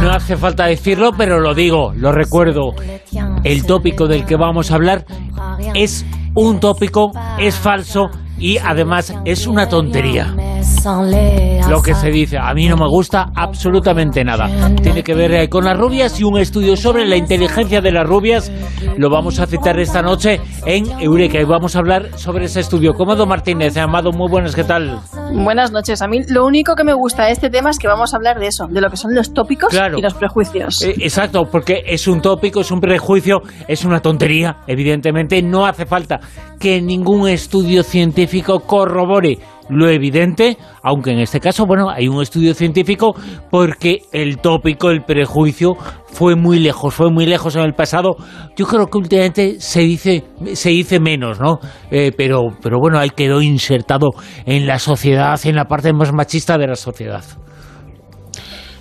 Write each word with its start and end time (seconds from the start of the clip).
No 0.00 0.10
hace 0.12 0.36
falta 0.36 0.66
decirlo, 0.66 1.12
pero 1.16 1.40
lo 1.40 1.54
digo, 1.54 1.92
lo 1.96 2.12
recuerdo. 2.12 2.74
El 3.44 3.66
tópico 3.66 4.06
del 4.06 4.24
que 4.24 4.36
vamos 4.36 4.70
a 4.70 4.76
hablar 4.76 5.04
es 5.74 6.06
un 6.34 6.60
tópico, 6.60 7.12
es 7.38 7.56
falso 7.56 8.10
y 8.38 8.58
además 8.58 9.12
es 9.24 9.46
una 9.46 9.68
tontería. 9.68 10.34
Lo 11.68 11.82
que 11.82 11.94
se 11.94 12.10
dice, 12.10 12.38
a 12.38 12.54
mí 12.54 12.66
no 12.68 12.76
me 12.76 12.88
gusta 12.88 13.30
absolutamente 13.34 14.24
nada. 14.24 14.48
Tiene 14.82 15.02
que 15.02 15.14
ver 15.14 15.32
eh, 15.32 15.48
con 15.48 15.64
las 15.64 15.76
rubias 15.76 16.18
y 16.18 16.24
un 16.24 16.38
estudio 16.38 16.76
sobre 16.76 17.04
la 17.04 17.16
inteligencia 17.16 17.80
de 17.80 17.92
las 17.92 18.06
rubias. 18.06 18.50
Lo 18.96 19.10
vamos 19.10 19.38
a 19.38 19.46
citar 19.46 19.78
esta 19.78 20.00
noche 20.00 20.40
en 20.64 20.86
Eureka 21.00 21.40
y 21.40 21.44
vamos 21.44 21.76
a 21.76 21.80
hablar 21.80 22.18
sobre 22.18 22.46
ese 22.46 22.60
estudio. 22.60 22.94
Cómodo 22.94 23.26
Martínez, 23.26 23.76
Amado, 23.76 24.12
muy 24.12 24.30
buenas, 24.30 24.54
¿qué 24.54 24.64
tal? 24.64 25.00
Buenas 25.32 25.72
noches. 25.72 26.00
A 26.00 26.08
mí 26.08 26.20
lo 26.28 26.46
único 26.46 26.74
que 26.74 26.84
me 26.84 26.94
gusta 26.94 27.26
de 27.26 27.32
este 27.32 27.50
tema 27.50 27.70
es 27.70 27.78
que 27.78 27.86
vamos 27.86 28.14
a 28.14 28.16
hablar 28.16 28.38
de 28.38 28.46
eso, 28.46 28.66
de 28.66 28.80
lo 28.80 28.88
que 28.88 28.96
son 28.96 29.14
los 29.14 29.34
tópicos 29.34 29.74
y 29.74 30.00
los 30.00 30.14
prejuicios. 30.14 30.82
Eh, 30.82 30.94
exacto, 31.00 31.44
porque 31.50 31.82
es 31.86 32.08
un 32.08 32.22
tópico, 32.22 32.60
es 32.60 32.70
un 32.70 32.80
prejuicio, 32.80 33.42
es 33.66 33.84
una 33.84 34.00
tontería. 34.00 34.58
Evidentemente 34.66 35.42
no 35.42 35.66
hace 35.66 35.86
falta 35.86 36.20
que 36.58 36.80
ningún 36.80 37.28
estudio 37.28 37.82
científico 37.82 38.60
corrobore 38.60 39.38
lo 39.68 39.88
evidente, 39.88 40.56
aunque 40.82 41.12
en 41.12 41.18
este 41.18 41.40
caso, 41.40 41.66
bueno, 41.66 41.90
hay 41.90 42.08
un 42.08 42.22
estudio 42.22 42.54
científico 42.54 43.14
porque 43.50 43.98
el 44.12 44.38
tópico, 44.38 44.90
el 44.90 45.02
prejuicio, 45.02 45.74
fue 46.06 46.36
muy 46.36 46.58
lejos, 46.58 46.94
fue 46.94 47.10
muy 47.10 47.26
lejos 47.26 47.54
en 47.56 47.62
el 47.62 47.74
pasado. 47.74 48.16
Yo 48.56 48.66
creo 48.66 48.86
que 48.86 48.98
últimamente 48.98 49.60
se 49.60 49.80
dice, 49.80 50.24
se 50.54 50.70
dice 50.70 51.00
menos, 51.00 51.40
¿no? 51.40 51.58
Eh, 51.90 52.12
pero, 52.16 52.48
pero 52.62 52.78
bueno, 52.80 52.98
ahí 52.98 53.10
quedó 53.10 53.42
insertado 53.42 54.10
en 54.46 54.66
la 54.66 54.78
sociedad, 54.78 55.38
en 55.44 55.56
la 55.56 55.66
parte 55.66 55.92
más 55.92 56.12
machista 56.12 56.58
de 56.58 56.66
la 56.66 56.76
sociedad. 56.76 57.24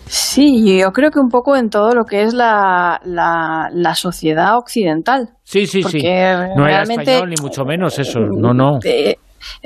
Sí, 0.09 0.79
yo 0.79 0.91
creo 0.91 1.11
que 1.11 1.19
un 1.19 1.27
poco 1.27 1.57
en 1.57 1.69
todo 1.69 1.91
lo 1.93 2.05
que 2.05 2.23
es 2.23 2.33
la, 2.33 2.99
la, 3.03 3.95
sociedad 3.95 4.57
occidental. 4.57 5.31
Sí, 5.43 5.67
sí, 5.67 5.83
sí. 5.83 6.01
No 6.01 6.65
era 6.65 6.83
español, 6.83 7.29
ni 7.29 7.35
mucho 7.41 7.65
menos 7.65 7.99
eso. 7.99 8.19
No, 8.21 8.53
no. 8.53 8.79
Eh, 8.85 9.17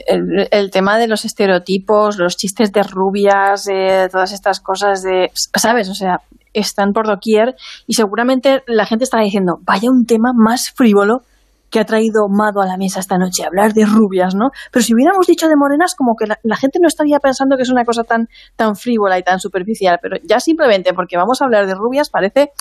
el, 0.08 0.72
tema 0.72 0.98
de 0.98 1.08
los 1.08 1.26
estereotipos, 1.26 2.18
los 2.18 2.38
chistes 2.38 2.72
de 2.72 2.84
rubias, 2.84 3.68
todas 4.12 4.32
estas 4.32 4.60
cosas 4.60 5.02
de, 5.04 5.32
¿sabes? 5.56 5.90
O 5.90 5.96
sea, 5.96 6.22
están 6.54 6.92
por 6.94 7.08
doquier 7.08 7.56
y 7.88 7.94
seguramente 7.94 8.64
la 8.68 8.86
gente 8.86 9.04
estará 9.04 9.24
diciendo, 9.24 9.60
vaya 9.62 9.90
un 9.90 10.06
tema 10.06 10.32
más 10.36 10.72
frívolo 10.76 11.22
que 11.72 11.80
ha 11.80 11.86
traído 11.86 12.28
Mado 12.30 12.62
a 12.62 12.68
la 12.68 12.78
mesa 12.78 13.00
esta 13.00 13.18
noche, 13.18 13.46
hablar 13.46 13.74
de 13.74 13.86
rubias, 13.86 14.36
¿no? 14.36 14.50
Pero 14.72 14.84
si 14.84 14.94
hubiéramos 14.94 15.26
dicho 15.26 15.48
de 15.48 15.56
morenas, 15.56 15.96
como 15.96 16.16
que 16.16 16.28
la, 16.28 16.58
gente 16.58 16.80
no 16.82 16.88
estaría 16.88 17.18
pensando 17.20 17.56
que 17.56 17.64
es 17.64 17.70
una 17.70 17.86
cosa 17.86 18.04
tan, 18.04 18.28
tan 18.58 18.76
frívola 18.76 19.18
y 19.18 19.24
tan 19.24 19.40
superficial, 19.40 19.98
pero 20.02 20.18
ya 20.24 20.42
simplemente 20.42 20.94
porque 20.94 21.16
vamos 21.16 21.42
a 21.42 21.46
hablar 21.46 21.66
de 21.66 21.74
rubias 21.74 22.10
parece 22.10 22.52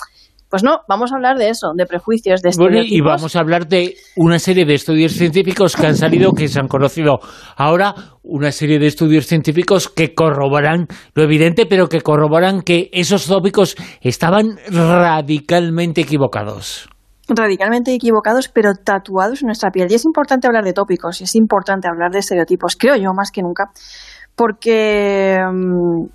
pues 0.51 0.63
no, 0.63 0.81
vamos 0.87 1.13
a 1.13 1.15
hablar 1.15 1.37
de 1.37 1.49
eso, 1.49 1.71
de 1.73 1.85
prejuicios, 1.85 2.41
de 2.41 2.49
estereotipos. 2.49 2.91
y 2.91 2.99
vamos 2.99 3.35
a 3.37 3.39
hablar 3.39 3.67
de 3.67 3.95
una 4.17 4.37
serie 4.37 4.65
de 4.65 4.73
estudios 4.73 5.13
científicos 5.13 5.77
que 5.77 5.87
han 5.87 5.95
salido, 5.95 6.33
que 6.33 6.49
se 6.49 6.59
han 6.59 6.67
conocido 6.67 7.19
ahora, 7.55 7.95
una 8.21 8.51
serie 8.51 8.77
de 8.77 8.87
estudios 8.87 9.27
científicos 9.27 9.87
que 9.87 10.13
corroboran 10.13 10.87
lo 11.15 11.23
evidente, 11.23 11.65
pero 11.65 11.87
que 11.87 12.01
corroboran 12.01 12.63
que 12.63 12.89
esos 12.91 13.27
tópicos 13.27 13.77
estaban 14.01 14.57
radicalmente 14.69 16.01
equivocados 16.01 16.89
radicalmente 17.33 17.93
equivocados, 17.93 18.49
pero 18.49 18.73
tatuados 18.73 19.41
en 19.41 19.45
nuestra 19.45 19.71
piel. 19.71 19.87
Y 19.89 19.95
es 19.95 20.03
importante 20.03 20.47
hablar 20.47 20.65
de 20.65 20.73
tópicos, 20.73 21.21
y 21.21 21.23
es 21.23 21.35
importante 21.35 21.87
hablar 21.87 22.11
de 22.11 22.19
estereotipos, 22.19 22.75
creo 22.77 22.97
yo, 22.97 23.13
más 23.15 23.31
que 23.31 23.41
nunca, 23.41 23.69
porque 24.35 25.37
mm, 25.49 26.07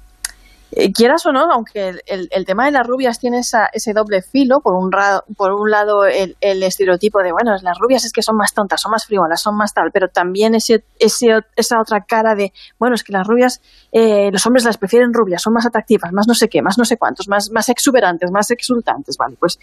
eh, 0.79 0.93
quieras 0.93 1.25
o 1.25 1.33
no, 1.33 1.47
aunque 1.51 1.95
el, 2.05 2.45
tema 2.45 2.67
de 2.67 2.71
las 2.71 2.87
rubias 2.87 3.19
tiene 3.19 3.39
ese 3.41 3.93
doble 3.95 4.21
filo, 4.21 4.61
por 4.63 4.75
un, 4.75 4.91
por 5.35 5.53
un 5.53 5.71
lado 5.71 6.05
el, 6.05 6.37
estereotipo 6.41 7.23
de, 7.23 7.33
bueno, 7.33 7.53
las 7.63 7.79
rubias 7.79 8.05
es 8.05 8.13
que 8.13 8.21
son 8.21 8.37
más 8.37 8.53
tontas, 8.53 8.83
son 8.83 8.91
más 8.91 9.07
frívolas, 9.07 9.41
son 9.41 9.57
más 9.57 9.73
tal, 9.73 9.91
pero 9.91 10.09
también 10.09 10.55
ese, 10.55 10.85
esa 10.99 11.81
otra 11.81 12.05
cara 12.07 12.35
de, 12.35 12.53
bueno, 12.79 12.95
es 12.95 13.05
que 13.05 13.15
las 13.15 13.27
rubias, 13.27 13.63
eh, 13.91 14.29
los 14.31 14.47
hombres 14.47 14.67
las 14.67 14.77
prefieren 14.77 15.15
rubias, 15.15 15.41
son 15.41 15.55
más 15.55 15.65
atractivas, 15.65 16.13
más 16.13 16.29
no 16.29 16.35
sé 16.35 16.51
qué, 16.51 16.61
más 16.61 16.77
no 16.77 16.85
sé 16.85 16.99
cuántos, 16.99 17.27
más, 17.27 17.49
más 17.51 17.71
exuberantes, 17.71 18.31
más 18.31 18.51
exultantes, 18.51 19.17
¿vale? 19.17 19.37
Pues 19.41 19.59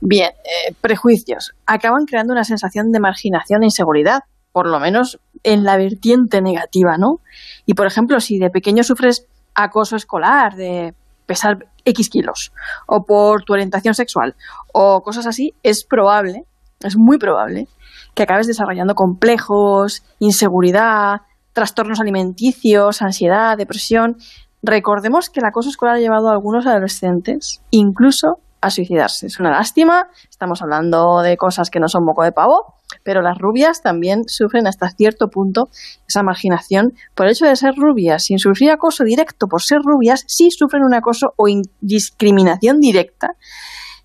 bien, 0.00 0.30
eh, 0.30 0.74
prejuicios 0.80 1.52
acaban 1.64 2.06
creando 2.06 2.32
una 2.32 2.42
sensación 2.42 2.90
de 2.90 2.98
marginación 2.98 3.62
e 3.62 3.66
inseguridad, 3.66 4.24
por 4.50 4.66
lo 4.68 4.80
menos 4.80 5.20
en 5.44 5.62
la 5.62 5.76
vertiente 5.76 6.42
negativa, 6.42 6.96
¿no? 6.98 7.20
Y 7.66 7.74
por 7.74 7.86
ejemplo, 7.86 8.18
si 8.18 8.38
de 8.38 8.50
pequeño 8.50 8.82
sufres 8.82 9.28
acoso 9.56 9.96
escolar, 9.96 10.54
de 10.54 10.94
pesar 11.26 11.66
X 11.84 12.08
kilos, 12.08 12.52
o 12.86 13.04
por 13.04 13.42
tu 13.42 13.52
orientación 13.52 13.94
sexual, 13.94 14.36
o 14.72 15.02
cosas 15.02 15.26
así, 15.26 15.54
es 15.62 15.84
probable, 15.84 16.44
es 16.80 16.96
muy 16.96 17.18
probable, 17.18 17.66
que 18.14 18.22
acabes 18.22 18.46
desarrollando 18.46 18.94
complejos, 18.94 20.02
inseguridad, 20.18 21.22
trastornos 21.52 22.00
alimenticios, 22.00 23.02
ansiedad, 23.02 23.56
depresión. 23.56 24.16
Recordemos 24.62 25.30
que 25.30 25.40
el 25.40 25.46
acoso 25.46 25.68
escolar 25.68 25.96
ha 25.96 26.00
llevado 26.00 26.28
a 26.28 26.32
algunos 26.32 26.66
adolescentes 26.66 27.60
incluso 27.70 28.40
suicidarse. 28.70 29.26
Es 29.26 29.40
una 29.40 29.50
lástima, 29.50 30.08
estamos 30.28 30.62
hablando 30.62 31.20
de 31.20 31.36
cosas 31.36 31.70
que 31.70 31.80
no 31.80 31.88
son 31.88 32.04
moco 32.04 32.22
de 32.22 32.32
pavo, 32.32 32.74
pero 33.02 33.22
las 33.22 33.38
rubias 33.38 33.82
también 33.82 34.24
sufren 34.26 34.66
hasta 34.66 34.90
cierto 34.90 35.28
punto 35.28 35.68
esa 36.08 36.22
marginación 36.22 36.92
por 37.14 37.26
el 37.26 37.32
hecho 37.32 37.46
de 37.46 37.56
ser 37.56 37.74
rubias. 37.76 38.24
Sin 38.24 38.38
sufrir 38.38 38.70
acoso 38.70 39.04
directo 39.04 39.46
por 39.48 39.62
ser 39.62 39.78
rubias, 39.82 40.24
sí 40.26 40.50
sufren 40.50 40.82
un 40.84 40.94
acoso 40.94 41.32
o 41.36 41.46
discriminación 41.80 42.80
directa 42.80 43.36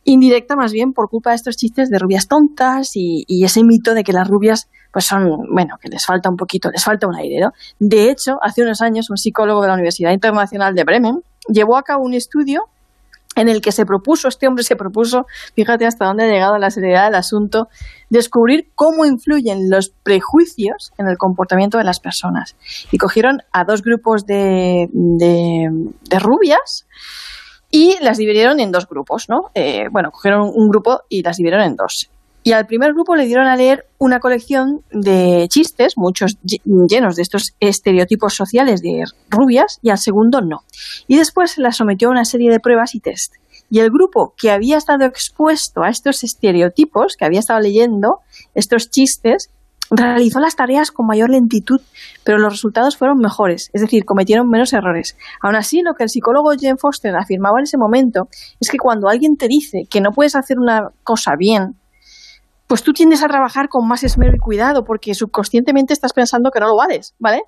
indirecta 0.03 0.55
más 0.55 0.72
bien 0.72 0.93
por 0.93 1.09
culpa 1.09 1.31
de 1.31 1.35
estos 1.35 1.55
chistes 1.57 1.89
de 1.89 1.99
rubias 1.99 2.28
tontas 2.28 2.91
y, 2.95 3.25
ese 3.43 3.63
mito 3.63 3.93
de 3.93 4.03
que 4.03 4.13
las 4.13 4.28
rubias 4.28 4.69
pues 4.91 5.05
son, 5.05 5.29
bueno, 5.53 5.75
que 5.81 5.89
les 5.89 6.05
falta 6.05 6.29
un 6.29 6.35
poquito, 6.35 6.69
les 6.69 6.83
falta 6.83 7.07
un 7.07 7.16
aire, 7.16 7.39
¿no? 7.39 7.51
De 7.79 8.09
hecho, 8.09 8.38
hace 8.41 8.61
unos 8.61 8.81
años 8.81 9.09
un 9.09 9.17
psicólogo 9.17 9.61
de 9.61 9.67
la 9.67 9.73
Universidad 9.75 10.11
Internacional 10.11 10.75
de 10.75 10.83
Bremen 10.83 11.22
llevó 11.47 11.78
a 11.78 11.83
cabo 11.83 12.03
un 12.03 12.13
estudio 12.13 12.66
en 13.41 13.50
el 13.50 13.62
que 13.62 13.72
se 13.72 13.85
propuso, 13.85 14.28
este 14.28 14.47
hombre 14.47 14.63
se 14.63 14.75
propuso, 14.75 15.25
fíjate 15.56 15.85
hasta 15.85 16.06
dónde 16.06 16.25
ha 16.25 16.28
llegado 16.28 16.57
la 16.57 16.69
seriedad 16.69 17.06
del 17.06 17.16
asunto, 17.16 17.68
descubrir 18.09 18.69
cómo 18.75 19.06
influyen 19.06 19.69
los 19.69 19.90
prejuicios 19.90 20.91
en 20.97 21.07
el 21.07 21.18
comportamiento 21.18 21.78
de 21.78 21.84
las 21.84 22.00
personas. 22.00 22.56
Y 22.91 22.97
cogieron 22.97 23.40
a 23.52 23.66
dos 23.66 23.81
grupos 23.81 24.25
de, 24.25 24.88
de, 24.91 26.19
rubias 26.19 26.88
y 27.69 27.97
las 28.02 28.18
dividieron 28.18 28.59
en 28.59 28.72
dos 28.72 28.88
grupos, 28.88 29.25
¿no? 29.28 29.50
Eh, 29.53 29.85
bueno, 29.91 30.12
cogieron 30.12 30.50
un 30.53 30.69
grupo 30.69 31.02
y 31.09 31.23
las 31.23 31.38
dividieron 31.38 31.66
en 31.66 31.75
dos. 31.75 32.09
Y 32.44 32.53
al 32.53 32.66
primer 32.66 32.94
grupo 32.94 33.16
le 33.16 33.25
dieron 33.25 33.47
a 33.47 33.56
leer 33.56 33.85
una 34.00 34.19
colección 34.19 34.81
de 34.91 35.47
chistes, 35.50 35.94
muchos 35.96 36.38
llenos 36.44 37.16
de 37.16 37.22
estos 37.22 37.53
estereotipos 37.59 38.34
sociales 38.34 38.81
de 38.81 39.03
rubias, 39.29 39.79
y 39.84 39.91
al 39.91 40.00
segundo 40.00 40.41
no. 40.41 40.62
Y 41.07 41.18
después 41.18 41.52
se 41.52 41.62
la 41.62 41.72
sometió 41.72 42.07
a 42.07 42.12
una 42.12 42.25
serie 42.25 42.50
de 42.50 42.59
pruebas 42.59 42.96
y 42.96 43.00
test. 43.00 43.35
Y 43.69 43.79
el 43.79 43.90
grupo 43.90 44.34
que 44.35 44.52
había 44.52 44.78
estado 44.78 45.06
expuesto 45.06 45.84
a 45.84 45.90
estos 45.90 46.24
estereotipos, 46.24 47.16
que 47.16 47.25
había 47.25 47.40
estado 47.40 47.59
leyendo 47.59 48.19
estos 48.53 48.90
chistes, 48.90 49.50
realizó 49.91 50.40
las 50.40 50.56
tareas 50.56 50.91
con 50.91 51.06
mayor 51.06 51.29
lentitud, 51.29 51.81
pero 52.23 52.38
los 52.38 52.53
resultados 52.53 52.97
fueron 52.97 53.19
mejores, 53.19 53.69
es 53.73 53.81
decir, 53.81 54.06
cometieron 54.06 54.50
menos 54.50 54.73
errores. 54.73 55.18
Aún 55.41 55.56
así, 55.56 55.81
lo 55.81 55.94
que 55.94 56.03
el 56.03 56.09
psicólogo 56.09 56.52
Jane 56.59 56.78
Foster 56.78 57.16
afirmaba 57.16 57.59
en 57.59 57.63
ese 57.63 57.78
momento 57.78 58.28
es 58.59 58.69
que 58.69 58.78
cuando 58.78 59.09
alguien 59.09 59.35
te 59.35 59.47
dice 59.47 59.85
que 59.90 60.02
no 60.02 60.12
puedes 60.12 60.35
hacer 60.35 60.59
una 60.59 60.90
cosa 61.03 61.35
bien, 61.38 61.75
pues 62.72 62.84
tú 62.84 62.94
tiendes 62.94 63.22
a 63.22 63.28
trabajar 63.28 63.68
con 63.68 63.86
más 63.86 64.02
esmero 64.02 64.32
y 64.34 64.40
cuidado 64.40 64.86
porque 64.86 65.14
subconscientemente 65.14 65.92
estás 65.92 66.14
pensando 66.14 66.52
que 66.52 66.62
no 66.62 66.68
lo 66.68 66.78
vales, 66.78 67.16
¿vale? 67.20 67.42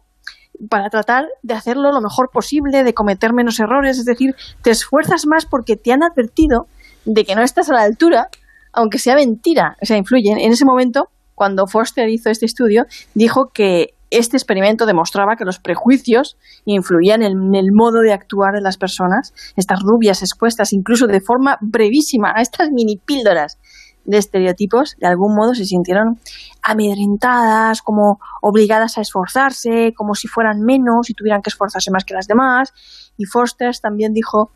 Para 0.70 0.90
tratar 0.90 1.28
de 1.42 1.54
hacerlo 1.54 1.94
lo 1.94 2.02
mejor 2.02 2.30
posible, 2.30 2.84
de 2.84 2.94
cometer 2.94 3.32
menos 3.32 3.58
errores, 3.62 3.98
es 4.00 4.04
decir, 4.04 4.36
te 4.62 4.72
esfuerzas 4.72 5.26
más 5.26 5.46
porque 5.46 5.78
te 5.78 5.94
han 5.94 6.04
advertido 6.04 6.66
de 7.06 7.24
que 7.24 7.36
no 7.36 7.42
estás 7.42 7.70
a 7.70 7.74
la 7.74 7.84
altura, 7.84 8.28
aunque 8.74 9.00
sea 9.00 9.16
mentira, 9.16 9.78
o 9.82 9.86
sea, 9.86 9.96
influyen. 9.96 10.40
En 10.40 10.52
ese 10.52 10.66
momento, 10.66 11.06
cuando 11.36 11.68
Foster 11.68 12.10
hizo 12.10 12.30
este 12.30 12.46
estudio, 12.46 12.84
dijo 13.14 13.46
que 13.54 13.94
este 14.10 14.36
experimento 14.36 14.86
demostraba 14.86 15.38
que 15.38 15.46
los 15.46 15.58
prejuicios 15.58 16.36
influían 16.66 17.24
en 17.24 17.56
el 17.56 17.68
modo 17.74 18.02
de 18.02 18.12
actuar 18.12 18.56
de 18.56 18.62
las 18.62 18.76
personas, 18.76 19.34
estas 19.56 19.80
rubias 19.82 20.22
expuestas 20.22 20.74
incluso 20.74 21.08
de 21.08 21.22
forma 21.22 21.58
brevísima 21.62 22.34
a 22.36 22.42
estas 22.42 22.72
mini 22.72 22.98
píldoras 22.98 23.58
de 24.06 24.18
estereotipos, 24.18 24.96
de 25.00 25.08
algún 25.08 25.36
modo 25.36 25.54
se 25.54 25.66
sintieron 25.66 26.20
amedrentadas, 26.62 27.82
como 27.82 28.20
obligadas 28.42 28.98
a 28.98 29.02
esforzarse, 29.02 29.94
como 29.96 30.14
si 30.16 30.28
fueran 30.28 30.60
menos 30.62 31.10
y 31.10 31.14
tuvieran 31.14 31.42
que 31.42 31.50
esforzarse 31.50 31.92
más 31.92 32.06
que 32.06 32.14
las 32.14 32.28
demás. 32.28 32.74
Y 33.18 33.26
Foster 33.26 33.72
también 33.82 34.14
dijo 34.14 34.52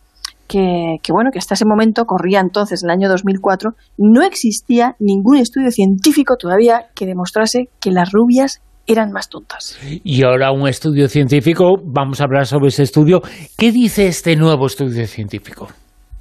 que, 0.47 0.97
que, 1.03 1.11
bueno, 1.11 1.31
que 1.31 1.39
hasta 1.39 1.53
ese 1.55 1.65
momento, 1.65 2.05
corría 2.05 2.39
entonces 2.39 2.83
en 2.83 2.89
el 2.89 2.95
año 2.97 3.09
2004, 3.09 3.71
no 3.97 4.23
existía 4.23 4.95
ningún 4.99 5.37
estudio 5.37 5.71
científico 5.71 6.35
todavía 6.37 6.87
que 6.95 7.05
demostrase 7.05 7.69
que 7.79 7.91
las 7.91 8.11
rubias 8.11 8.61
eran 8.87 9.11
más 9.11 9.29
tontas. 9.29 9.77
Y 10.03 10.23
ahora 10.23 10.51
un 10.51 10.67
estudio 10.67 11.09
científico, 11.09 11.75
vamos 11.83 12.21
a 12.21 12.23
hablar 12.23 12.47
sobre 12.47 12.69
ese 12.69 12.83
estudio. 12.83 13.21
¿Qué 13.57 13.71
dice 13.71 14.07
este 14.07 14.35
nuevo 14.37 14.65
estudio 14.65 15.05
científico? 15.05 15.67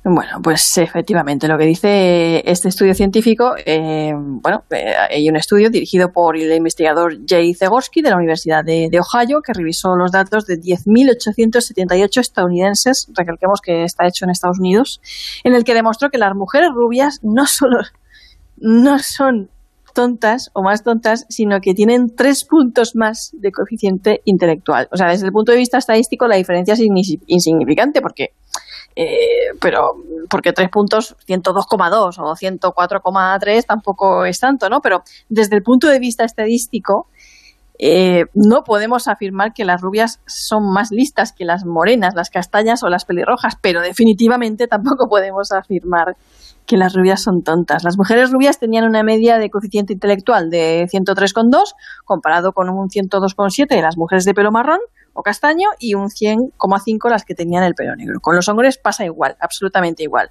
Bueno, 0.09 0.41
pues 0.41 0.79
efectivamente, 0.79 1.49
lo 1.49 1.59
que 1.59 1.65
dice 1.65 2.41
este 2.49 2.69
estudio 2.69 2.95
científico, 2.95 3.55
eh, 3.57 4.13
bueno, 4.15 4.63
eh, 4.71 4.95
hay 5.11 5.29
un 5.29 5.35
estudio 5.35 5.69
dirigido 5.69 6.13
por 6.13 6.37
el 6.37 6.53
investigador 6.53 7.19
Jay 7.27 7.53
Zegorsky 7.55 8.03
de 8.03 8.11
la 8.11 8.17
Universidad 8.17 8.65
de, 8.65 8.89
Ohio 9.01 9.41
que 9.43 9.53
revisó 9.53 9.97
los 9.97 10.13
datos 10.13 10.47
de 10.47 10.61
10.878 10.61 12.21
estadounidenses, 12.21 13.09
recalquemos 13.15 13.61
que 13.61 13.83
está 13.83 14.07
hecho 14.07 14.25
en 14.25 14.31
Estados 14.31 14.61
Unidos, 14.61 15.01
en 15.43 15.57
el 15.57 15.65
que 15.65 15.75
demostró 15.75 16.09
que 16.09 16.19
las 16.19 16.37
mujeres 16.37 16.71
rubias 16.73 17.19
no 17.25 17.45
solo 17.49 17.79
no 18.59 19.01
son 19.01 19.51
tontas 19.93 20.51
o 20.53 20.63
más 20.63 20.85
tontas, 20.85 21.27
sino 21.31 21.61
que 21.61 21.75
tienen 21.75 22.15
tres 22.15 22.45
puntos 22.45 22.95
más 22.95 23.33
de 23.33 23.51
coeficiente 23.51 24.21
intelectual. 24.25 24.89
O 24.93 24.97
sea, 24.97 25.09
desde 25.09 25.27
el 25.27 25.33
punto 25.33 25.51
de 25.51 25.59
vista 25.59 25.79
estadístico 25.79 26.29
la 26.29 26.37
diferencia 26.37 26.75
es 26.75 26.81
insignificante 27.27 28.01
porque 28.01 28.35
eh, 28.97 29.53
pero 29.61 29.95
porque 30.31 30.53
tres 30.53 30.71
puntos, 30.71 31.17
102,2 31.29 32.19
o 32.19 32.35
104,3 32.35 33.67
tampoco 33.67 34.25
es 34.25 34.41
tanto, 34.41 34.71
¿no? 34.71 34.81
Pero 34.81 35.05
desde 35.29 35.57
el 35.57 35.63
punto 35.63 35.89
de 35.89 35.99
vista 35.99 36.25
estadístico, 36.25 37.09
eh, 37.79 38.25
no 38.35 38.63
podemos 38.65 39.09
afirmar 39.09 39.53
que 39.53 39.65
las 39.65 39.81
rubias 39.81 40.21
son 40.27 40.73
más 40.73 40.91
listas 40.91 41.33
que 41.33 41.45
las 41.45 41.65
morenas, 41.65 42.15
las 42.15 42.31
castañas 42.31 42.83
o 42.83 42.89
las 42.89 43.05
pelirrojas, 43.05 43.55
pero 43.61 43.81
definitivamente 43.81 44.67
tampoco 44.69 45.09
podemos 45.09 45.53
afirmar 45.53 46.17
que 46.67 46.77
las 46.77 46.95
rubias 46.95 47.23
son 47.23 47.43
tontas. 47.43 47.85
Las 47.85 47.97
mujeres 47.97 48.33
rubias 48.33 48.59
tenían 48.59 48.85
una 48.85 49.03
media 49.03 49.39
de 49.39 49.51
coeficiente 49.51 49.93
intelectual 49.93 50.51
de 50.51 50.89
103,2 50.93 51.75
comparado 52.05 52.53
con 52.53 52.69
un 52.69 52.89
102,7 52.89 53.69
de 53.69 53.83
las 53.83 53.97
mujeres 53.97 54.25
de 54.25 54.35
pelo 54.35 54.51
marrón, 54.51 54.81
o 55.17 55.23
castaño 55.23 55.69
y 55.79 55.95
un 55.95 56.09
100,5 56.09 57.11
las 57.11 57.25
que 57.25 57.35
tenían 57.35 57.65
el 57.65 57.75
pelo 57.75 57.97
negro. 57.97 58.21
Con 58.21 58.37
los 58.37 58.49
hombres 58.49 58.79
pasa 58.79 59.05
igual, 59.05 59.37
absolutamente 59.41 60.03
igual. 60.03 60.31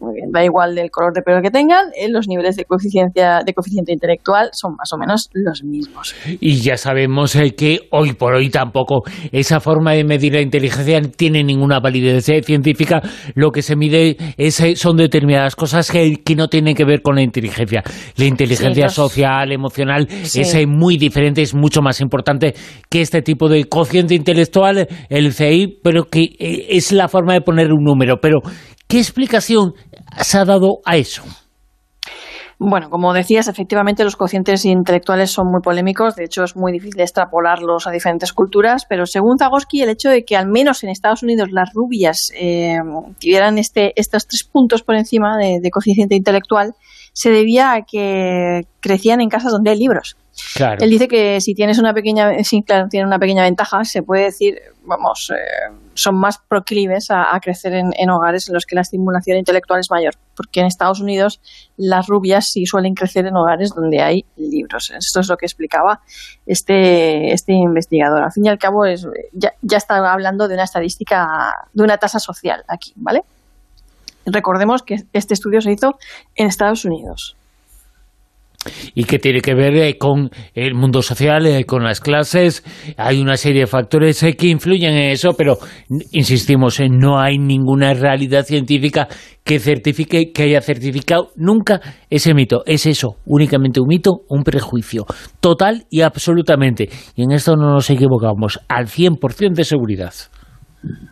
Muy 0.00 0.14
bien, 0.14 0.30
da 0.32 0.42
igual 0.42 0.74
del 0.74 0.90
color 0.90 1.12
de 1.12 1.20
pelo 1.20 1.42
que 1.42 1.50
tengan, 1.50 1.88
eh, 1.94 2.08
los 2.08 2.26
niveles 2.26 2.56
de 2.56 2.64
coeficiencia 2.64 3.40
de 3.44 3.52
coeficiente 3.52 3.92
intelectual 3.92 4.48
son 4.52 4.74
más 4.76 4.90
o 4.94 4.96
menos 4.96 5.28
los 5.34 5.62
mismos. 5.62 6.14
Y 6.40 6.62
ya 6.62 6.78
sabemos 6.78 7.36
eh, 7.36 7.54
que 7.54 7.80
hoy 7.90 8.14
por 8.14 8.32
hoy 8.32 8.48
tampoco 8.48 9.02
esa 9.30 9.60
forma 9.60 9.92
de 9.92 10.04
medir 10.04 10.32
la 10.32 10.40
inteligencia 10.40 11.02
tiene 11.02 11.44
ninguna 11.44 11.80
validez 11.80 12.26
eh, 12.30 12.42
científica. 12.42 13.02
Lo 13.34 13.50
que 13.50 13.60
se 13.60 13.76
mide 13.76 14.16
es, 14.38 14.62
son 14.76 14.96
determinadas 14.96 15.54
cosas 15.54 15.90
que, 15.90 16.18
no 16.34 16.48
tienen 16.48 16.74
que 16.74 16.86
ver 16.86 17.02
con 17.02 17.16
la 17.16 17.22
inteligencia. 17.22 17.82
La 18.16 18.24
inteligencia 18.24 18.88
social, 18.88 19.52
emocional, 19.52 20.08
es 20.08 20.66
muy 20.66 20.96
diferente, 20.96 21.42
es 21.42 21.54
mucho 21.54 21.82
más 21.82 22.00
importante 22.00 22.54
que 22.88 23.02
este 23.02 23.20
tipo 23.20 23.50
de 23.50 23.64
cociente 23.64 24.14
intelectual, 24.14 24.88
el 25.10 25.34
CI, 25.34 25.80
pero 25.82 26.04
que 26.04 26.28
es 26.38 26.92
la 26.92 27.08
forma 27.08 27.34
de 27.34 27.42
poner 27.42 27.72
un 27.72 27.84
número. 27.84 28.18
Pero 28.22 28.40
¿Qué 28.90 28.98
explicación 28.98 29.74
se 30.18 30.38
ha 30.38 30.44
dado 30.44 30.78
a 30.84 30.96
eso? 30.96 31.22
Bueno, 32.62 32.90
como 32.90 33.14
decías, 33.14 33.48
efectivamente 33.48 34.04
los 34.04 34.16
cocientes 34.16 34.66
intelectuales 34.66 35.30
son 35.30 35.46
muy 35.50 35.62
polémicos, 35.62 36.14
de 36.14 36.24
hecho 36.24 36.44
es 36.44 36.56
muy 36.56 36.72
difícil 36.72 37.00
extrapolarlos 37.00 37.86
a 37.86 37.90
diferentes 37.90 38.34
culturas, 38.34 38.84
pero 38.86 39.06
según 39.06 39.38
Zagosky, 39.38 39.80
el 39.80 39.88
hecho 39.88 40.10
de 40.10 40.24
que 40.24 40.36
al 40.36 40.46
menos 40.46 40.84
en 40.84 40.90
Estados 40.90 41.22
Unidos 41.22 41.48
las 41.52 41.70
rubias 41.72 42.30
eh, 42.38 42.76
tuvieran 43.18 43.56
este, 43.56 43.94
estos 43.96 44.26
tres 44.26 44.44
puntos 44.44 44.82
por 44.82 44.94
encima 44.94 45.38
de, 45.38 45.56
de 45.62 45.70
coeficiente 45.70 46.16
intelectual 46.16 46.74
se 47.12 47.30
debía 47.30 47.72
a 47.72 47.82
que 47.82 48.62
crecían 48.80 49.22
en 49.22 49.30
casas 49.30 49.52
donde 49.52 49.70
hay 49.70 49.78
libros. 49.78 50.16
Él 50.80 50.90
dice 50.90 51.08
que 51.08 51.40
si 51.40 51.54
tienes 51.54 51.78
una 51.78 51.92
pequeña, 51.92 52.30
sí, 52.44 52.62
claro, 52.62 52.88
tiene 52.88 53.06
una 53.06 53.18
pequeña 53.18 53.44
ventaja, 53.44 53.84
se 53.84 54.02
puede 54.02 54.24
decir, 54.24 54.54
vamos, 54.84 55.32
eh, 55.34 55.74
son 56.00 56.16
más 56.16 56.38
proclives 56.38 57.10
a, 57.10 57.38
crecer 57.40 57.74
en, 57.74 58.10
hogares 58.10 58.48
en 58.48 58.54
los 58.54 58.64
que 58.64 58.74
la 58.74 58.80
estimulación 58.80 59.36
intelectual 59.36 59.80
es 59.80 59.90
mayor, 59.90 60.14
porque 60.34 60.60
en 60.60 60.66
Estados 60.66 61.00
Unidos 61.00 61.40
las 61.76 62.06
rubias 62.06 62.50
sí 62.50 62.64
suelen 62.64 62.94
crecer 62.94 63.26
en 63.26 63.36
hogares 63.36 63.74
donde 63.74 64.00
hay 64.00 64.24
libros. 64.36 64.90
Esto 64.96 65.20
es 65.20 65.28
lo 65.28 65.36
que 65.36 65.44
explicaba 65.44 66.00
este, 66.46 67.32
este 67.32 67.52
investigador. 67.52 68.22
Al 68.22 68.32
fin 68.32 68.46
y 68.46 68.48
al 68.48 68.58
cabo, 68.58 68.86
es, 68.86 69.06
ya, 69.32 69.52
ya 69.60 69.76
está 69.76 69.96
hablando 70.10 70.48
de 70.48 70.54
una 70.54 70.64
estadística, 70.64 71.54
de 71.74 71.82
una 71.82 71.98
tasa 71.98 72.18
social 72.18 72.64
aquí, 72.66 72.94
¿vale? 72.96 73.22
Recordemos 74.24 74.82
que 74.82 75.04
este 75.12 75.34
estudio 75.34 75.60
se 75.60 75.72
hizo 75.72 75.98
en 76.34 76.46
Estados 76.46 76.86
Unidos 76.86 77.36
y 78.94 79.04
que 79.04 79.18
tiene 79.18 79.40
que 79.40 79.54
ver 79.54 79.74
eh, 79.76 79.98
con 79.98 80.30
el 80.54 80.74
mundo 80.74 81.02
social, 81.02 81.46
eh, 81.46 81.64
con 81.64 81.82
las 81.82 82.00
clases. 82.00 82.64
Hay 82.96 83.20
una 83.20 83.36
serie 83.36 83.62
de 83.62 83.66
factores 83.66 84.22
eh, 84.22 84.36
que 84.36 84.48
influyen 84.48 84.92
en 84.92 85.10
eso, 85.10 85.30
pero 85.36 85.58
insistimos, 86.12 86.80
no 86.90 87.18
hay 87.18 87.38
ninguna 87.38 87.94
realidad 87.94 88.44
científica 88.44 89.08
que 89.44 89.58
certifique, 89.58 90.32
que 90.32 90.42
haya 90.42 90.60
certificado 90.60 91.30
nunca 91.36 91.80
ese 92.10 92.34
mito. 92.34 92.62
Es 92.66 92.86
eso, 92.86 93.16
únicamente 93.24 93.80
un 93.80 93.88
mito, 93.88 94.22
un 94.28 94.42
prejuicio, 94.42 95.06
total 95.40 95.86
y 95.90 96.02
absolutamente. 96.02 96.88
Y 97.14 97.22
en 97.22 97.32
esto 97.32 97.56
no 97.56 97.72
nos 97.72 97.88
equivocamos, 97.90 98.60
al 98.68 98.86
100% 98.86 99.54
de 99.54 99.64
seguridad. 99.64 100.12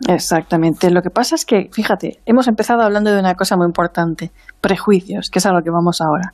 Exactamente. 0.07 0.89
Lo 0.89 1.01
que 1.01 1.09
pasa 1.09 1.35
es 1.35 1.45
que, 1.45 1.69
fíjate, 1.71 2.19
hemos 2.25 2.47
empezado 2.47 2.81
hablando 2.81 3.11
de 3.11 3.19
una 3.19 3.35
cosa 3.35 3.55
muy 3.55 3.67
importante, 3.67 4.31
prejuicios, 4.61 5.29
que 5.29 5.39
es 5.39 5.45
a 5.45 5.51
lo 5.51 5.61
que 5.61 5.69
vamos 5.69 6.01
ahora. 6.01 6.31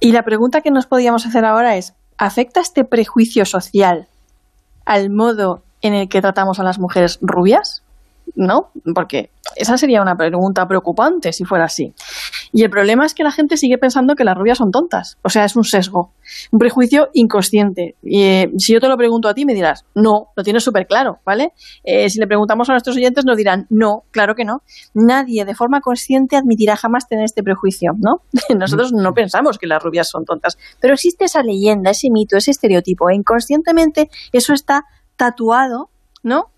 Y 0.00 0.12
la 0.12 0.22
pregunta 0.22 0.62
que 0.62 0.70
nos 0.70 0.86
podíamos 0.86 1.26
hacer 1.26 1.44
ahora 1.44 1.76
es, 1.76 1.92
¿afecta 2.16 2.60
este 2.60 2.84
prejuicio 2.84 3.44
social 3.44 4.08
al 4.86 5.10
modo 5.10 5.62
en 5.82 5.92
el 5.92 6.08
que 6.08 6.22
tratamos 6.22 6.58
a 6.58 6.64
las 6.64 6.78
mujeres 6.78 7.18
rubias? 7.20 7.82
¿No? 8.34 8.70
Porque 8.94 9.30
esa 9.56 9.76
sería 9.76 10.02
una 10.02 10.16
pregunta 10.16 10.66
preocupante 10.66 11.32
si 11.32 11.44
fuera 11.44 11.64
así. 11.64 11.92
Y 12.52 12.62
el 12.62 12.70
problema 12.70 13.06
es 13.06 13.14
que 13.14 13.22
la 13.22 13.32
gente 13.32 13.56
sigue 13.56 13.78
pensando 13.78 14.14
que 14.14 14.24
las 14.24 14.36
rubias 14.36 14.58
son 14.58 14.70
tontas. 14.70 15.18
O 15.22 15.28
sea, 15.28 15.44
es 15.44 15.56
un 15.56 15.64
sesgo, 15.64 16.12
un 16.50 16.58
prejuicio 16.58 17.08
inconsciente. 17.12 17.96
Y 18.02 18.22
eh, 18.22 18.50
si 18.58 18.72
yo 18.72 18.80
te 18.80 18.88
lo 18.88 18.96
pregunto 18.96 19.28
a 19.28 19.34
ti, 19.34 19.44
me 19.44 19.54
dirás, 19.54 19.84
no, 19.94 20.28
lo 20.36 20.42
tienes 20.42 20.64
súper 20.64 20.86
claro, 20.86 21.18
¿vale? 21.24 21.52
Eh, 21.84 22.08
si 22.10 22.18
le 22.18 22.26
preguntamos 22.26 22.68
a 22.68 22.72
nuestros 22.72 22.96
oyentes, 22.96 23.24
nos 23.24 23.36
dirán, 23.36 23.66
no, 23.70 24.04
claro 24.10 24.34
que 24.34 24.44
no. 24.44 24.62
Nadie 24.94 25.44
de 25.44 25.54
forma 25.54 25.80
consciente 25.80 26.36
admitirá 26.36 26.76
jamás 26.76 27.08
tener 27.08 27.24
este 27.24 27.42
prejuicio, 27.42 27.92
¿no? 27.98 28.22
Nosotros 28.56 28.92
no 28.92 29.12
pensamos 29.12 29.58
que 29.58 29.66
las 29.66 29.82
rubias 29.82 30.08
son 30.08 30.24
tontas. 30.24 30.58
Pero 30.80 30.94
existe 30.94 31.24
esa 31.24 31.42
leyenda, 31.42 31.90
ese 31.90 32.08
mito, 32.10 32.36
ese 32.36 32.50
estereotipo. 32.50 33.10
E 33.10 33.14
inconscientemente 33.14 34.10
eso 34.32 34.52
está 34.52 34.84
tatuado, 35.16 35.90
¿no? 36.22 36.49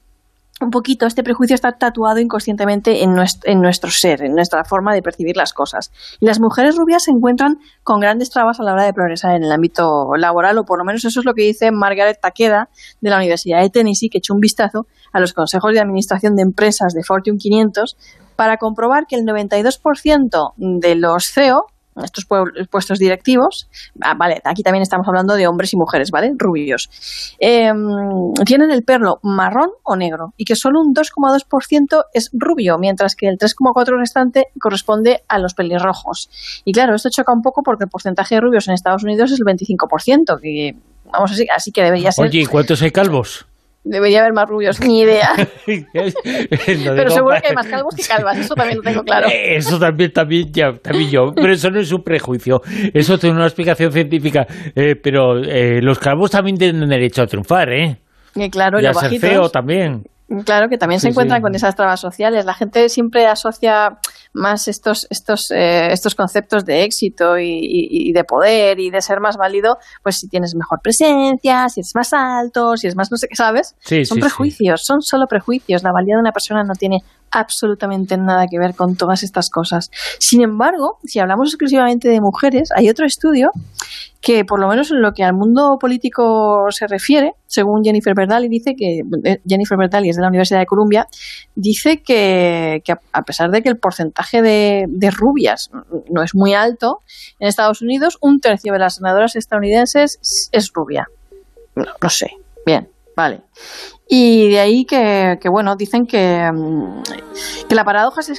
Un 0.62 0.70
poquito 0.70 1.06
este 1.06 1.22
prejuicio 1.22 1.54
está 1.54 1.72
tatuado 1.72 2.18
inconscientemente 2.18 3.02
en 3.02 3.12
nuestro, 3.14 3.90
ser, 3.90 4.22
en 4.22 4.34
nuestra 4.34 4.64
forma 4.64 4.94
de 4.94 5.02
percibir 5.02 5.36
las 5.36 5.52
cosas. 5.52 5.90
Y 6.20 6.26
las 6.26 6.40
mujeres 6.40 6.76
rubias 6.76 7.04
se 7.04 7.10
encuentran 7.10 7.58
con 7.82 8.00
grandes 8.00 8.30
trabas 8.30 8.60
a 8.60 8.62
la 8.62 8.72
hora 8.72 8.84
de 8.84 8.92
progresar 8.92 9.34
en 9.34 9.44
el 9.44 9.52
ámbito 9.52 10.12
laboral, 10.16 10.58
o 10.58 10.64
por 10.64 10.78
lo 10.78 10.84
menos 10.84 11.04
eso 11.04 11.20
es 11.20 11.26
lo 11.26 11.34
que 11.34 11.42
dice 11.42 11.70
Margaret 11.72 12.18
Takeda 12.20 12.68
de 13.00 13.10
la 13.10 13.16
Universidad 13.16 13.60
de 13.60 13.70
Tennessee, 13.70 14.08
que 14.08 14.18
echó 14.18 14.34
un 14.34 14.40
vistazo 14.40 14.86
a 15.12 15.20
los 15.20 15.32
consejos 15.32 15.72
de 15.72 15.80
administración 15.80 16.36
de 16.36 16.42
empresas 16.42 16.94
de 16.94 17.02
Fortune 17.02 17.38
500 17.38 17.96
para 18.36 18.56
comprobar 18.56 19.06
que 19.06 19.16
el 19.16 19.22
92% 19.22 20.52
de 20.56 20.94
los 20.94 21.26
CEO 21.26 21.66
estos 22.02 22.26
puestos 22.70 22.98
directivos, 22.98 23.68
ah, 24.00 24.14
vale, 24.14 24.40
aquí 24.44 24.62
también 24.62 24.82
estamos 24.82 25.06
hablando 25.06 25.34
de 25.34 25.46
hombres 25.46 25.72
y 25.72 25.76
mujeres, 25.76 26.10
¿vale? 26.10 26.32
Rubios, 26.36 26.88
em, 27.38 28.32
tienen 28.46 28.70
el 28.70 28.82
pelo 28.82 29.18
marrón 29.22 29.70
o 29.82 29.96
negro 29.96 30.32
y 30.36 30.44
que 30.44 30.56
solo 30.56 30.80
un 30.80 30.94
2,2% 30.94 32.04
es 32.14 32.30
rubio, 32.32 32.78
mientras 32.78 33.14
que 33.14 33.28
el 33.28 33.38
3,4% 33.38 33.98
restante 33.98 34.46
corresponde 34.58 35.22
a 35.28 35.38
los 35.38 35.54
pelirrojos. 35.54 36.30
Y 36.64 36.72
claro, 36.72 36.94
esto 36.94 37.10
choca 37.10 37.32
un 37.32 37.42
poco 37.42 37.62
porque 37.62 37.84
el 37.84 37.90
porcentaje 37.90 38.36
de 38.36 38.40
rubios 38.40 38.68
en 38.68 38.74
Estados 38.74 39.04
Unidos 39.04 39.30
es 39.30 39.40
el 39.40 39.46
25%, 39.46 40.40
que 40.40 40.76
vamos 41.12 41.32
así, 41.32 41.46
así 41.54 41.72
que 41.72 41.82
debería 41.82 42.12
ser... 42.12 42.26
Oye, 42.26 42.40
¿y 42.40 42.46
cuántos 42.46 42.82
hay 42.82 42.90
calvos? 42.90 43.46
Debería 43.84 44.20
haber 44.20 44.32
más 44.32 44.48
rubios, 44.48 44.80
ni 44.80 45.00
idea. 45.00 45.32
Pero 45.66 47.10
seguro 47.10 47.36
que 47.40 47.48
hay 47.48 47.54
más 47.54 47.66
calvos 47.66 47.96
que 47.96 48.04
calvas, 48.04 48.38
eso 48.38 48.54
también 48.54 48.78
lo 48.78 48.82
tengo 48.82 49.02
claro. 49.02 49.26
Eso 49.32 49.78
también, 49.78 50.12
también, 50.12 50.52
ya, 50.52 50.72
también 50.74 51.10
yo. 51.10 51.32
Pero 51.34 51.52
eso 51.52 51.68
no 51.70 51.80
es 51.80 51.90
un 51.90 52.02
prejuicio. 52.02 52.60
Eso 52.94 53.18
tiene 53.18 53.36
una 53.36 53.46
explicación 53.46 53.90
científica. 53.90 54.46
Eh, 54.76 54.94
pero 54.94 55.38
eh, 55.38 55.82
los 55.82 55.98
calvos 55.98 56.30
también 56.30 56.56
tienen 56.58 56.88
derecho 56.88 57.22
a 57.22 57.26
triunfar, 57.26 57.72
¿eh? 57.72 57.98
Y 58.36 58.48
claro, 58.50 58.80
y 58.80 58.86
a 58.86 58.94
ser 58.94 59.18
feo 59.18 59.48
también. 59.48 60.04
Claro 60.44 60.68
que 60.68 60.78
también 60.78 61.00
se 61.00 61.08
encuentran 61.08 61.42
con 61.42 61.54
esas 61.54 61.74
trabas 61.74 62.00
sociales. 62.00 62.44
La 62.44 62.54
gente 62.54 62.88
siempre 62.88 63.26
asocia 63.26 63.98
más 64.32 64.68
estos, 64.68 65.06
estos, 65.10 65.50
eh, 65.50 65.92
estos 65.92 66.14
conceptos 66.14 66.64
de 66.64 66.84
éxito 66.84 67.38
y, 67.38 68.12
de 68.12 68.24
poder 68.24 68.80
y 68.80 68.90
de 68.90 69.02
ser 69.02 69.20
más 69.20 69.36
válido, 69.36 69.78
pues 70.02 70.18
si 70.18 70.28
tienes 70.28 70.54
mejor 70.54 70.80
presencia, 70.82 71.68
si 71.68 71.80
es 71.80 71.92
más 71.94 72.12
alto, 72.12 72.76
si 72.76 72.86
es 72.86 72.96
más 72.96 73.10
no 73.10 73.16
sé 73.16 73.28
qué, 73.28 73.36
¿sabes? 73.36 73.74
son 74.06 74.18
prejuicios, 74.18 74.84
son 74.84 75.02
solo 75.02 75.26
prejuicios. 75.26 75.82
La 75.82 75.92
valía 75.92 76.14
de 76.14 76.20
una 76.20 76.32
persona 76.32 76.64
no 76.64 76.74
tiene 76.74 77.02
absolutamente 77.30 78.16
nada 78.16 78.46
que 78.46 78.58
ver 78.58 78.74
con 78.74 78.96
todas 78.96 79.22
estas 79.22 79.50
cosas. 79.50 79.90
Sin 80.18 80.42
embargo, 80.42 80.98
si 81.04 81.18
hablamos 81.18 81.48
exclusivamente 81.48 82.08
de 82.08 82.20
mujeres, 82.20 82.70
hay 82.74 82.88
otro 82.88 83.06
estudio 83.06 83.50
que 84.22 84.44
por 84.44 84.60
lo 84.60 84.68
menos 84.68 84.92
en 84.92 85.02
lo 85.02 85.12
que 85.12 85.24
al 85.24 85.34
mundo 85.34 85.76
político 85.80 86.66
se 86.70 86.86
refiere, 86.86 87.32
según 87.48 87.82
Jennifer 87.82 88.14
Berdali, 88.14 88.48
dice 88.48 88.74
que 88.76 89.00
eh, 89.24 89.40
Jennifer 89.46 89.76
Berdali 89.76 90.08
es 90.08 90.16
de 90.16 90.22
la 90.22 90.28
Universidad 90.28 90.60
de 90.60 90.66
Columbia, 90.66 91.08
dice 91.56 92.02
que, 92.02 92.80
a 93.12 93.22
pesar 93.22 93.50
de 93.50 93.62
que 93.62 93.68
el 93.68 93.78
porcentaje 93.78 94.40
de, 94.40 95.10
rubias 95.10 95.70
no 96.08 96.22
es 96.22 96.36
muy 96.36 96.54
alto 96.54 97.00
en 97.40 97.48
Estados 97.48 97.82
Unidos, 97.82 98.16
un 98.20 98.38
tercio 98.38 98.72
de 98.72 98.78
las 98.78 98.94
senadoras 98.94 99.34
estadounidenses 99.34 100.48
es 100.52 100.70
rubia. 100.72 101.08
no 101.74 102.08
sé, 102.08 102.30
bien, 102.64 102.88
vale. 103.16 103.40
Y 104.14 104.50
de 104.50 104.60
ahí 104.60 104.84
que, 104.84 105.38
bueno, 105.50 105.74
dicen 105.74 106.06
que, 106.06 106.48
mm, 106.52 107.02
la 107.70 107.84
paradoja 107.84 108.22
se, 108.22 108.34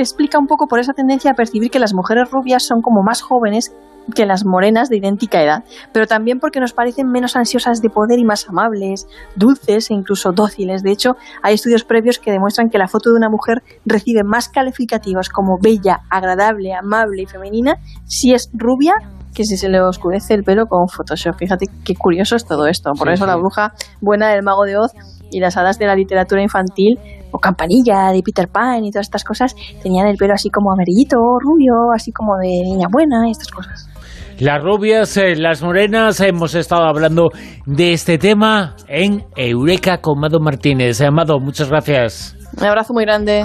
explica 0.00 0.38
un 0.38 0.46
poco 0.46 0.66
por 0.66 0.78
esa 0.78 0.94
tendencia 0.94 1.32
a 1.32 1.34
percibir 1.34 1.70
que 1.70 1.78
las 1.78 1.92
mujeres 1.92 2.30
rubias 2.30 2.64
son 2.64 2.80
como 2.80 3.02
más 3.02 3.20
jóvenes 3.20 3.74
que 4.14 4.26
las 4.26 4.44
morenas 4.44 4.88
de 4.88 4.98
idéntica 4.98 5.42
edad, 5.42 5.64
pero 5.92 6.06
también 6.06 6.38
porque 6.40 6.60
nos 6.60 6.72
parecen 6.72 7.10
menos 7.10 7.36
ansiosas 7.36 7.80
de 7.80 7.90
poder 7.90 8.18
y 8.18 8.24
más 8.24 8.48
amables, 8.48 9.06
dulces 9.34 9.90
e 9.90 9.94
incluso 9.94 10.32
dóciles. 10.32 10.82
De 10.82 10.92
hecho, 10.92 11.16
hay 11.42 11.54
estudios 11.54 11.84
previos 11.84 12.18
que 12.18 12.30
demuestran 12.30 12.70
que 12.70 12.78
la 12.78 12.88
foto 12.88 13.10
de 13.10 13.16
una 13.16 13.28
mujer 13.28 13.62
recibe 13.84 14.22
más 14.22 14.48
calificativos 14.48 15.28
como 15.28 15.58
bella, 15.60 16.00
agradable, 16.10 16.74
amable 16.74 17.22
y 17.22 17.26
femenina 17.26 17.78
si 18.06 18.32
es 18.32 18.50
rubia 18.52 18.94
que 19.34 19.44
si 19.44 19.58
se 19.58 19.68
le 19.68 19.82
oscurece 19.82 20.32
el 20.32 20.44
pelo 20.44 20.66
con 20.66 20.88
Photoshop. 20.88 21.36
Fíjate 21.36 21.66
qué 21.84 21.94
curioso 21.94 22.36
es 22.36 22.46
todo 22.46 22.66
esto. 22.66 22.92
Por 22.94 23.10
eso 23.10 23.26
la 23.26 23.36
bruja 23.36 23.74
buena 24.00 24.30
del 24.30 24.42
mago 24.42 24.64
de 24.64 24.78
Oz 24.78 24.92
y 25.30 25.40
las 25.40 25.58
hadas 25.58 25.78
de 25.78 25.86
la 25.86 25.94
literatura 25.94 26.42
infantil 26.42 26.98
o 27.32 27.38
Campanilla 27.38 28.12
de 28.12 28.22
Peter 28.22 28.48
Pan 28.48 28.84
y 28.84 28.90
todas 28.90 29.06
estas 29.06 29.24
cosas 29.24 29.54
tenían 29.82 30.06
el 30.06 30.16
pelo 30.16 30.32
así 30.32 30.48
como 30.48 30.72
amarillito, 30.72 31.18
rubio, 31.38 31.92
así 31.94 32.12
como 32.12 32.38
de 32.38 32.48
niña 32.48 32.88
buena 32.90 33.28
y 33.28 33.32
estas 33.32 33.48
cosas. 33.48 33.90
Las 34.38 34.62
rubias, 34.62 35.16
eh, 35.16 35.34
las 35.34 35.62
morenas, 35.62 36.20
hemos 36.20 36.54
estado 36.54 36.84
hablando 36.84 37.30
de 37.64 37.92
este 37.92 38.18
tema 38.18 38.76
en 38.86 39.24
Eureka 39.34 39.98
con 40.02 40.20
Mado 40.20 40.40
Martínez. 40.40 41.00
Amado, 41.00 41.40
muchas 41.40 41.70
gracias. 41.70 42.36
Un 42.58 42.64
abrazo 42.64 42.92
muy 42.92 43.04
grande. 43.04 43.44